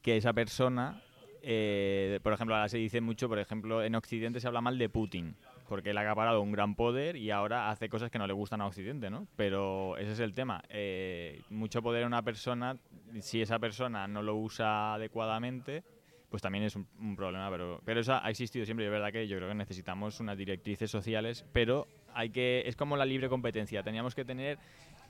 [0.02, 1.02] que esa persona,
[1.42, 4.90] eh, por ejemplo, ahora se dice mucho, por ejemplo, en Occidente se habla mal de
[4.90, 5.36] Putin,
[5.68, 8.62] porque él ha acaparado un gran poder y ahora hace cosas que no le gustan
[8.62, 9.28] a Occidente, ¿no?
[9.36, 10.64] Pero ese es el tema.
[10.70, 12.78] eh, mucho poder en una persona,
[13.20, 15.84] si esa persona no lo usa adecuadamente,
[16.30, 18.86] pues también es un, un problema, pero, pero eso ha existido siempre.
[18.86, 22.76] y Es verdad que yo creo que necesitamos unas directrices sociales, pero hay que es
[22.76, 23.84] como la libre competencia.
[23.84, 24.60] Teníamos que tener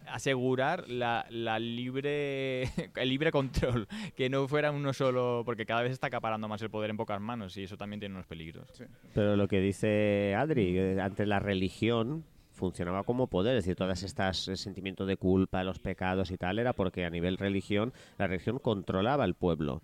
[0.08, 2.64] asegurar la, la libre
[2.96, 6.70] el libre control, que no fuera uno solo, porque cada vez está acaparando más el
[6.70, 8.68] poder en pocas manos y eso también tiene unos peligros.
[9.14, 12.24] Pero lo que dice Adri, antes la religión
[12.60, 16.74] funcionaba como poder, es decir, todas estas sentimientos de culpa, los pecados y tal, era
[16.74, 19.82] porque a nivel religión, la religión controlaba al pueblo.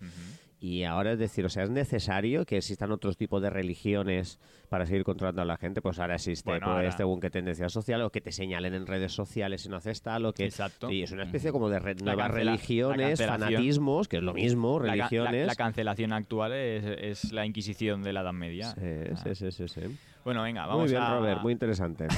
[0.68, 4.84] Y ahora es decir, o sea, es necesario que existan otros tipos de religiones para
[4.84, 8.02] seguir controlando a la gente, pues ahora existe, Bueno, pues, ahora- según qué tendencia social,
[8.02, 10.44] o que te señalen en redes sociales si no haces tal, o que...
[10.44, 10.90] Exacto.
[10.90, 14.34] Y es una especie como de re- La nuevas cancela- religiones, fanatismos, que es lo
[14.34, 15.46] mismo, La ca- la- religiones...
[15.46, 16.84] La, cancelación actual es,
[17.24, 18.72] es la Inquisición de la Edad Media.
[18.72, 18.80] Sí,
[19.12, 19.16] Ah.
[19.22, 19.80] sí, sí, sí, sí.
[20.26, 21.14] Bueno, venga, vamos Muy bien, a...
[21.14, 22.08] Robert, muy interesante.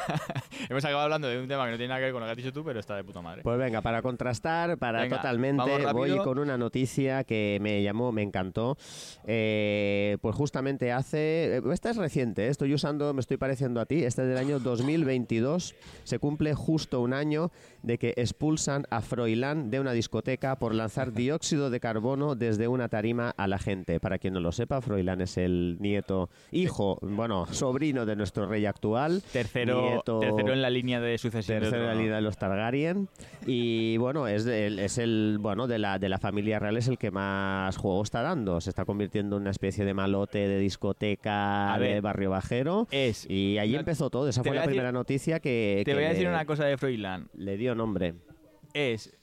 [0.68, 2.32] Hemos acabado hablando de un tema que no tiene nada que ver con lo que
[2.32, 3.42] has dicho tú, pero está de puta madre.
[3.44, 8.22] Pues venga, para contrastar, para Venga, totalmente, voy con una noticia que me llamó, me
[8.22, 8.76] encantó.
[9.24, 13.86] Eh, pues justamente hace, eh, esta es reciente, eh, estoy usando, me estoy pareciendo a
[13.86, 17.52] ti, esta es del año 2022, se cumple justo un año
[17.84, 22.88] de que expulsan a Froilán de una discoteca por lanzar dióxido de carbono desde una
[22.88, 24.00] tarima a la gente.
[24.00, 28.66] Para quien no lo sepa, Froilán es el nieto, hijo, bueno, sobrino de nuestro rey
[28.66, 29.22] actual.
[29.32, 31.60] Tercero, nieto- tercero en la línea de sucesión.
[31.60, 33.08] Tercero en la línea de los Targaryen.
[33.46, 36.98] Y bueno, es, el, es el bueno de la, de la familia real, es el
[36.98, 38.60] que más juego está dando.
[38.60, 42.88] Se está convirtiendo en una especie de malote de discoteca de barrio bajero.
[42.90, 43.28] Es.
[43.28, 44.28] Y ahí no- empezó todo.
[44.28, 45.82] Esa fue la decir- primera noticia que.
[45.84, 47.28] Te que voy a decir una cosa de Froilán.
[47.36, 48.14] Le dio nombre.
[48.72, 49.16] Es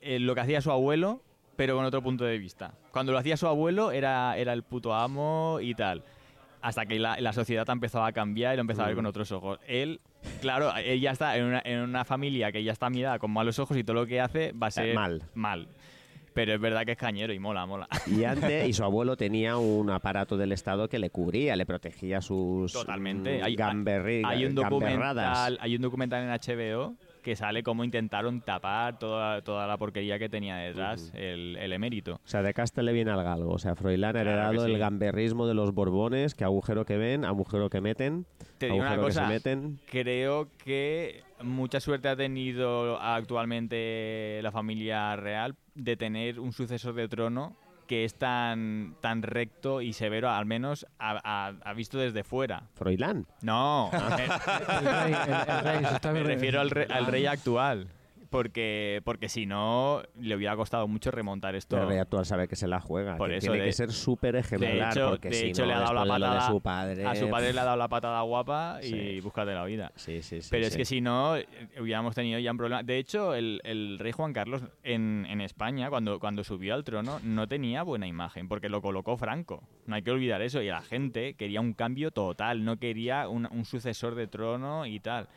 [0.00, 1.22] eh, lo que hacía su abuelo,
[1.56, 2.74] pero con otro punto de vista.
[2.92, 6.02] Cuando lo hacía su abuelo era, era el puto amo y tal.
[6.62, 8.98] Hasta que la, la sociedad empezaba a cambiar y lo empezaba a ver Mm.
[8.98, 9.58] con otros ojos.
[9.66, 10.00] Él,
[10.42, 13.58] claro, él ya está en una, en una familia que ya está mirada con malos
[13.58, 15.22] ojos y todo lo que hace va a ser mal.
[15.34, 15.68] mal.
[16.34, 17.88] Pero es verdad que es cañero y mola, mola.
[18.06, 22.20] Y antes, y su abuelo tenía un aparato del Estado que le cubría, le protegía
[22.20, 23.40] sus Totalmente.
[23.40, 23.56] mm, Hay,
[24.24, 29.66] hay un documental, hay un documental en HBO que sale cómo intentaron tapar toda, toda
[29.66, 32.14] la porquería que tenía detrás el, el emérito.
[32.24, 33.52] O sea, de casta le viene al galgo.
[33.52, 34.72] O sea, Froilán ha Claro heredado sí.
[34.72, 38.26] el gamberrismo de los borbones, que agujero que ven, agujero que meten,
[38.58, 39.80] Te digo una agujero que se cosa, meten.
[39.90, 47.08] creo que mucha suerte ha tenido actualmente la familia real de tener un sucesor de
[47.08, 47.56] trono
[47.90, 52.62] que es tan, tan recto y severo, al menos ha, ha- ha visto desde fuera.
[52.76, 53.26] Froilán.
[53.42, 57.26] No, El rey, el- el rey, se está me re- refiero al, re- al rey
[57.26, 57.88] actual.
[58.30, 61.76] Porque, porque si no, le hubiera costado mucho remontar esto.
[61.76, 63.16] El rey actual sabe que se la juega.
[63.16, 64.92] Por que eso, tiene de- que ser súper De ejemplar.
[64.92, 67.06] hecho, porque de si hecho no, le ha dado la de de patada su padre.
[67.06, 69.20] a su padre le ha dado la patada guapa y Sí.
[69.20, 69.90] búscate la vida.
[69.96, 70.48] Sí, sí, sí.
[70.50, 71.34] Pero es que si no,
[71.80, 72.82] hubiéramos tenido ya un problema.
[72.84, 77.18] De hecho, el, el rey Juan Carlos en, en España, cuando, cuando subió al trono,
[77.24, 79.64] no tenía buena imagen, porque lo colocó Franco.
[79.86, 80.62] No hay que olvidar eso.
[80.62, 85.00] Y la gente quería un cambio total, no quería un, un sucesor de trono y
[85.00, 85.28] tal.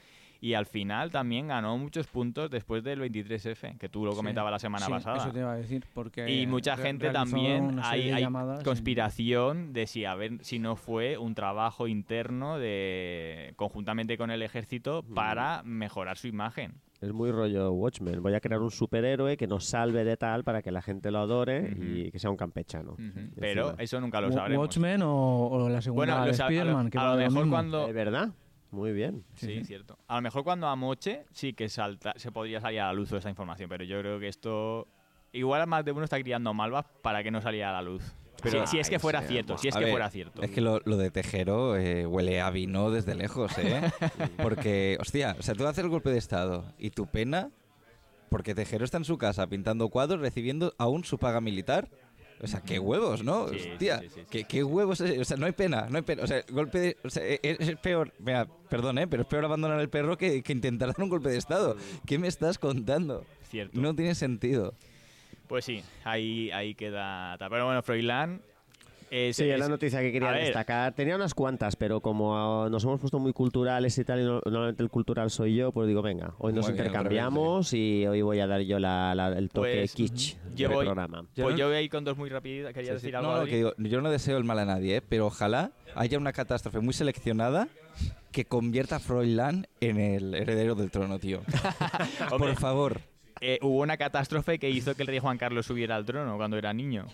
[0.43, 4.51] Y al final también ganó muchos puntos después del 23F, que tú lo Sí, comentabas
[4.51, 5.15] la semana sí, pasada.
[5.19, 10.03] Eso te iba a decir, porque Y mucha gente también hay, llamadas conspiración de si
[10.03, 16.17] a ver si no fue un trabajo interno de conjuntamente con el ejército para mejorar
[16.17, 16.73] su imagen.
[16.99, 18.21] Es muy rollo Watchmen.
[18.21, 21.19] Voy a crear un superhéroe que nos salve de tal para que la gente lo
[21.19, 22.95] adore y que sea un campechano.
[23.39, 24.62] Pero eso nunca lo sabremos.
[24.67, 27.34] Watchmen o, o la segunda Bueno, de lo sa- a lo, Spider-Man, a lo mejor
[27.34, 27.49] mismo.
[27.51, 28.29] cuando ¿De verdad?
[28.73, 29.23] Muy bien.
[29.36, 29.97] Sí, cierto.
[30.07, 33.07] A lo mejor cuando a Moche sí que salta, se podría salir a la luz
[33.09, 34.88] toda esa información, pero yo creo que esto
[35.31, 38.03] igual más de uno está criando malvas para que no saliera a la luz.
[38.41, 40.41] Pero- si, si es que fuera cierto, si es que ver, fuera cierto.
[40.41, 43.81] Es que lo, lo de Tejero eh, huele a vino desde lejos, ¿eh?
[44.41, 47.51] Porque, hostia, o sea, tú haces el golpe de Estado y tu pena,
[48.29, 51.88] porque Tejero está en su casa pintando cuadros, recibiendo aún su paga militar.
[52.43, 53.47] O sea, qué huevos, ¿no?
[53.47, 54.21] Sí, Hostia, sí, sí, sí.
[54.29, 54.99] ¿qué, qué huevos.
[54.99, 56.23] O sea, no hay pena, no hay pena.
[56.23, 56.97] O sea, el golpe de.
[57.03, 58.12] O sea, e- es, es peor.
[58.19, 59.08] Mira, perdón, ¿eh?
[59.08, 61.77] Pero es peor abandonar el perro que, que intentar dar un golpe de Estado.
[62.06, 63.25] ¿Qué me estás contando?
[63.49, 63.79] Cierto.
[63.79, 64.73] No tiene sentido.
[65.47, 67.38] Pues sí, ahí, ahí queda.
[67.39, 68.41] Pero bueno, Froilán.
[69.15, 70.91] Es, Sí, es la noticia que quería ver, destacar.
[70.93, 74.41] Tenía unas cuantas, pero como ah, nos hemos puesto muy culturales y tal, y no-
[74.43, 78.23] normalmente el cultural soy yo, pues digo, venga, hoy nos Muy bien, intercambiamos y hoy
[78.23, 81.26] voy a dar yo la- la- el toque Pues, kitsch yo del voy- programa.
[81.36, 82.73] Pues yo voy a ir con dos muy rápidas.
[82.73, 83.06] Quería Sí, sí.
[83.06, 83.38] decir algo.
[83.38, 85.02] No, que digo, yo no deseo el mal a nadie, ¿eh?
[85.08, 87.67] pero ojalá haya una catástrofe muy seleccionada
[88.32, 91.41] que convierta a Froilán en el heredero del trono, tío.
[92.36, 93.02] Por favor.
[93.41, 96.58] eh, hubo una catástrofe que hizo que el rey Juan Carlos subiera al trono cuando
[96.58, 97.06] era niño.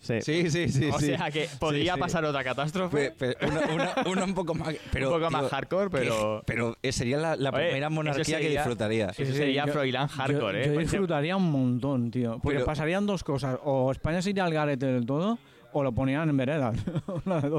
[0.00, 0.20] Sí.
[0.20, 0.88] Sí, sí, sí.
[0.92, 1.06] o sí.
[1.06, 2.00] sea que podría sí.
[2.00, 3.10] pasar otra catástrofe.
[3.10, 5.98] Pe- pe- una, una- una un poco más, pero, Un poco más tío, hardcore, que-
[5.98, 9.06] pero- pero eh, sería la, la Oye, primera monarquía que disfrutaría.
[9.16, 10.74] Eso sería yo- Froilán hardcore, yo, ¿eh?
[10.74, 12.38] Yo disfrutaría un montón, tío.
[12.42, 13.58] Porque Pero- pasarían dos cosas.
[13.64, 15.38] O España se iría al garete del todo,
[15.78, 16.76] o lo ponían en veredas.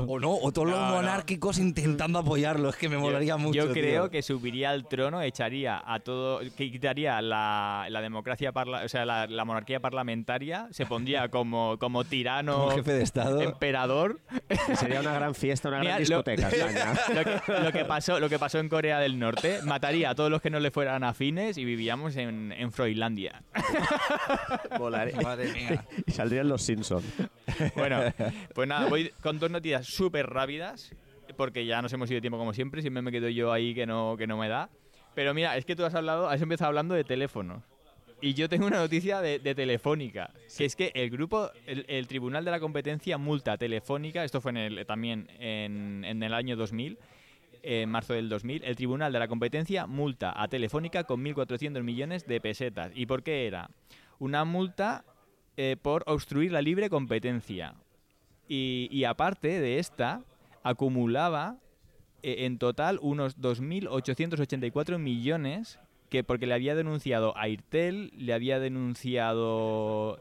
[0.08, 0.96] O no, o todos No, los no.
[0.96, 2.70] monárquicos intentando apoyarlo.
[2.70, 3.66] Es que me molaría yo, mucho.
[3.68, 4.10] Yo creo tío.
[4.12, 9.06] que subiría al trono, echaría a todo, que quitaría la, la democracia, parla- o sea,
[9.06, 13.42] la, la monarquía parlamentaria, se pondría como, como tirano, Como jefe de Estado.
[13.42, 14.20] emperador.
[14.76, 16.50] Sería una gran fiesta, una Mira, gran discoteca.
[17.14, 20.30] Lo que, lo que pasó, lo que pasó en Corea del Norte, mataría a todos
[20.32, 23.44] los que no le fueran afines y vivíamos en, en Froilandia.
[24.80, 25.20] Volaría.
[25.22, 25.86] Madre mía.
[26.06, 27.06] Y saldrían los Simpsons.
[27.76, 28.02] Bueno,
[28.54, 30.94] pues nada, voy con dos noticias súper rápidas,
[31.36, 33.86] porque ya nos hemos ido de tiempo como siempre, siempre me quedo yo ahí que
[33.86, 34.70] no, que no me da.
[35.16, 37.64] Pero mira, es que tú has hablado, has empezado hablando de teléfonos.
[38.20, 42.50] Y yo tengo una noticia de, Telefónica, que es que el grupo, el, Tribunal de
[42.50, 46.98] la Competencia multa a Telefónica, esto fue en el, también en, en el año 2000,
[47.62, 52.26] en marzo del 2000, el Tribunal de la Competencia multa a Telefónica con 1.400 millones
[52.26, 52.92] de pesetas.
[52.96, 53.70] ¿Y por qué era?
[54.20, 55.04] Una multa
[55.58, 57.76] eh, por obstruir la libre competencia.
[58.48, 60.22] Y, y aparte de esta,
[60.64, 61.58] acumulaba
[62.24, 65.80] eh, en total unos 2.884 millones
[66.10, 70.20] que porque le había denunciado a Airtel, le había denunciado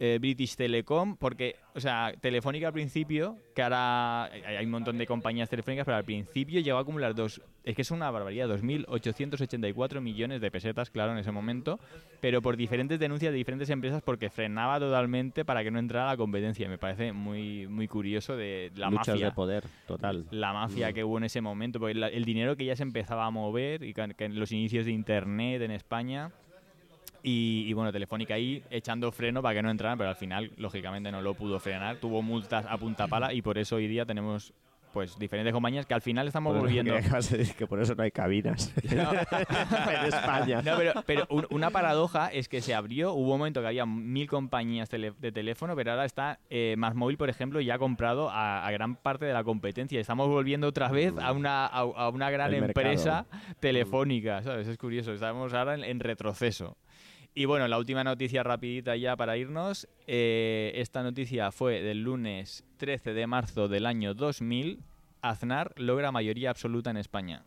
[0.00, 5.06] eh, British Telecom, porque, o sea, Telefónica al principio, que ahora hay un montón de
[5.06, 10.00] compañías telefónicas, pero al principio llegó a acumular dos, es que es una barbaridad, 2.884
[10.00, 11.80] millones de pesetas, claro, en ese momento,
[12.20, 16.16] pero por diferentes denuncias de diferentes empresas porque frenaba totalmente para que no entrara la
[16.16, 16.68] competencia.
[16.68, 20.26] Me parece muy, muy curioso de la Luchas mafia de poder, total.
[20.30, 23.30] la mafia que hubo en ese momento, porque el dinero que ya se empezaba a
[23.30, 26.30] mover y que, que en los inicios de Internet en España.
[27.28, 31.12] Y, y bueno, Telefónica ahí echando freno para que no entraran, pero al final, lógicamente,
[31.12, 31.96] no lo pudo frenar.
[31.96, 34.54] Tuvo multas a punta pala y por eso hoy día tenemos
[34.94, 36.94] pues diferentes compañías que al final estamos Por volviendo.
[36.94, 39.12] que decir que por eso no hay cabinas No.
[39.12, 40.62] en España.
[40.62, 43.84] No, pero, pero un- una paradoja es que se abrió, hubo un momento que había
[43.84, 47.78] mil compañías tele- de teléfono, pero ahora está eh, Más Móvil, por ejemplo, ya ha
[47.78, 50.00] comprado a, a gran parte de la competencia.
[50.00, 52.86] Estamos volviendo otra vez a una, a, a una gran El mercado.
[52.88, 53.26] empresa
[53.60, 54.66] telefónica, ¿sabes?
[54.68, 56.78] Es curioso, estamos ahora en, en retroceso.
[57.38, 59.86] Y bueno, la última noticia rapidita ya para irnos.
[60.08, 64.80] eh, esta noticia fue del lunes 13 de marzo del año 2000.
[65.22, 67.44] Aznar logra mayoría absoluta en España.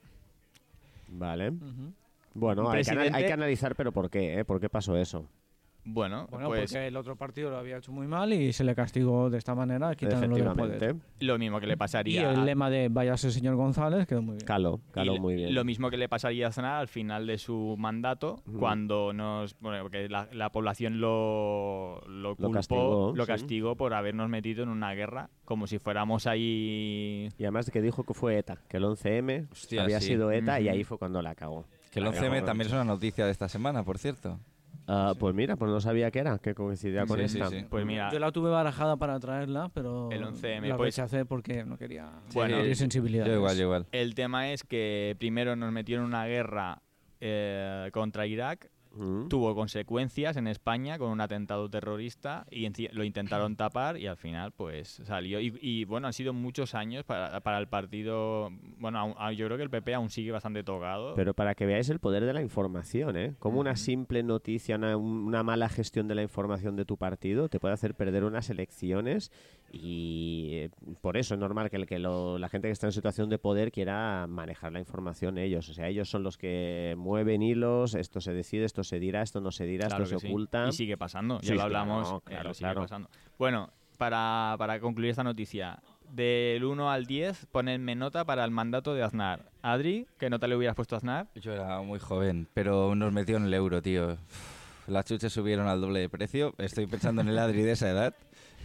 [1.10, 1.52] Vale.
[2.34, 4.40] Bueno, hay que, hay que analizar, pero ¿por qué?
[4.40, 4.46] eh?
[4.46, 5.28] ¿Por qué pasó eso?
[5.84, 8.76] Bueno, Bueno, pues porque el otro partido lo había hecho muy mal y se le
[8.76, 10.96] castigó de esta manera, quitándolo del poder.
[11.20, 14.46] Lo mismo que le Y pasaría el lema de váyase señor González quedó muy bien.
[14.46, 15.56] Caló, caló Y muy bien.
[15.56, 18.60] Lo mismo que le pasaría a Aznar al final de su mandato, Ujú.
[18.60, 19.58] cuando nos.
[19.60, 23.28] Bueno, porque la, la población lo, lo culpó, castigó, lo sí.
[23.32, 27.30] castigó por habernos metido en una guerra, como si fuéramos ahí.
[27.38, 30.10] Y además que dijo que fue ETA, que el 11M Hostia, había sí.
[30.10, 30.74] sido ETA y Ujú.
[30.74, 31.66] ahí fue cuando la cagó.
[31.92, 32.46] Que el La 11M cagó.
[32.46, 34.40] también es una noticia de esta semana, por cierto.
[34.94, 37.48] Ah, Pues mira, pues no sabía que era, que coincidía con Sí, esta.
[37.48, 37.66] sí.
[37.70, 41.64] Pues mira, Yo la tuve barajada para traerla, pero El 11M, la pues- rechacé porque
[41.64, 42.58] no quería Bueno.
[42.62, 43.86] Yo igual, yo igual.
[43.94, 46.82] el tema es que primero nos metieron en una guerra
[47.22, 48.70] eh, contra Irak.
[48.94, 49.30] Mm.
[49.30, 54.52] Tuvo consecuencias en España con un atentado terrorista y lo intentaron tapar y al final
[54.52, 55.40] pues salió.
[55.40, 58.50] Y, y, bueno, han sido muchos años para, para el partido.
[58.80, 61.14] Bueno, aún- aún- yo creo que el PP aún sigue bastante tocado.
[61.16, 63.34] Pero para que veáis el poder de la información, ¿eh?
[63.40, 67.60] Como una simple noticia, una, una mala gestión de la información de tu partido te
[67.62, 69.32] puede hacer perder unas elecciones
[69.72, 72.92] y eh, por eso es normal que, el, que lo- la gente que está en
[72.92, 75.70] situación de poder quiera manejar la información ellos.
[75.70, 79.42] O sea, ellos son los que mueven hilos, esto se decide, esto se dirá, esto
[79.42, 80.32] no se dirá, Claro esto se sí.
[80.32, 80.68] oculta.
[80.68, 82.82] Y sigue pasando, ya Sí, lo claro, hablamos, eh, claro, lo sigue claro.
[82.82, 83.10] pasando.
[83.38, 88.94] Bueno, para, para concluir esta noticia, del 1 al 10, ponedme nota para el mandato
[88.94, 89.50] de Aznar.
[89.62, 91.28] Adri, ¿qué nota le hubieras puesto a Aznar?
[91.36, 94.18] Yo era muy joven, pero nos metió en el euro, tío.
[94.88, 96.54] Las chuches subieron al doble de precio.
[96.58, 98.14] Estoy pensando en el Adri de esa edad.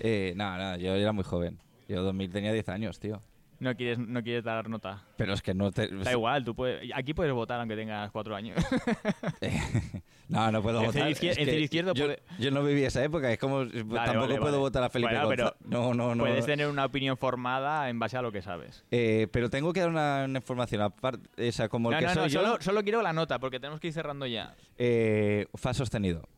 [0.01, 1.59] Eh, nada, nada, yo era muy joven.
[1.89, 3.23] Yo 2000 tenía 10 años, tío.
[3.59, 5.03] No quieres, no quieres dar nota.
[5.17, 5.89] Pero es que no te...
[5.89, 8.57] Da igual, tú puedes, aquí puedes votar aunque tengas cuatro años.
[10.29, 11.09] no, no puedo votar.
[11.11, 13.67] izquier- Es que izquierdo yo, puede- yo no viví esa época, es como...
[13.67, 14.57] tampoco vale, puedo vale.
[14.59, 15.57] votar a Felipe Bueno, pero.
[15.65, 16.25] No, no, no.
[16.25, 18.85] Puedes tener una opinión formada en base a lo que sabes.
[18.91, 22.23] Eh, pero tengo que dar una, una información aparte, esa como el que no, soy
[22.25, 24.55] no, yo, solo, solo quiero la nota porque tenemos que ir cerrando ya.
[24.77, 26.29] eh, fa sostenido.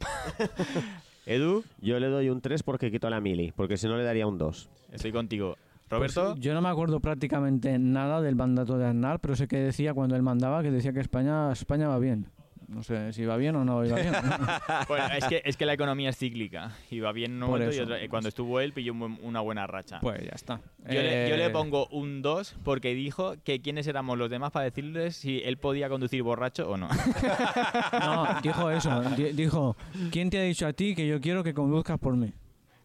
[1.26, 4.26] Edu, Yo le doy un 3 porque quito la mili, porque si no le daría
[4.26, 4.68] un 2.
[4.92, 5.56] estoy contigo.
[5.88, 9.56] Pues Roberto, yo no me acuerdo prácticamente nada del mandato de Aznar, pero sé que
[9.58, 12.26] decía cuando él mandaba que decía que España, España va bien.
[12.68, 14.12] No sé si va bien o no iba bien.
[14.88, 16.72] Bueno, es, que, es que la economía es cíclica.
[16.90, 17.84] Y va bien en un Por momento y eso.
[17.84, 20.00] otra- y cuando estuvo él pilló una buena racha.
[20.00, 20.60] pues ya está.
[20.86, 24.50] Yo, le, yo le Eh, pongo un 2 porque dijo que quiénes éramos los demás
[24.50, 26.88] para decirles si él podía conducir borracho o no.
[28.00, 29.00] No, dijo eso.
[29.16, 29.74] di- dijo,
[30.12, 32.34] ¿quién te ha dicho a ti que yo quiero que conduzcas por mí?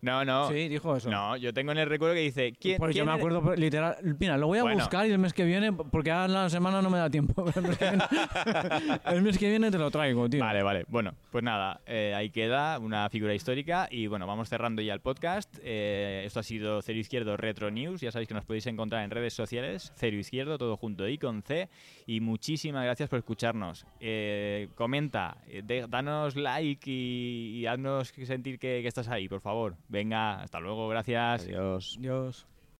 [0.04, 0.50] No, no.
[0.50, 1.10] Sí, dijo eso.
[1.10, 2.54] No, yo tengo en el recuerdo que dice.
[2.60, 3.96] ¿quién, Pues yo me acuerdo literal.
[4.20, 4.78] Mira, lo voy a Bueno.
[4.80, 7.46] buscar y el mes que viene, porque ahora la semana no me da tiempo.
[7.56, 8.04] El mes que viene,
[9.06, 10.40] el mes que viene te lo traigo, tío.
[10.42, 10.86] Vale, vale.
[10.90, 15.00] Bueno, pues nada, eh, ahí queda una figura histórica y bueno, vamos cerrando ya el
[15.00, 15.56] podcast.
[15.64, 18.02] Eh, esto ha sido Cero Izquierdo Retro News.
[18.02, 21.42] Ya sabéis que nos podéis encontrar en redes sociales, Cero Izquierdo, todo junto y con
[21.44, 21.70] C.
[22.06, 23.86] Y muchísimas gracias por escucharnos.
[24.02, 29.40] Eh, comenta, eh, de- danos like y, y haznos sentir que, que estás ahí, por
[29.40, 29.76] favor.
[29.94, 31.44] Venga, hasta luego, gracias.
[31.44, 31.98] Adiós.
[32.00, 32.48] Dios.